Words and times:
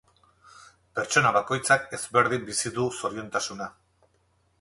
Pertsona 0.99 1.33
bakoitzak 1.35 1.85
ezberdin 1.97 2.47
bizi 2.47 2.73
du 2.79 2.87
zoriontasuna. 3.03 3.69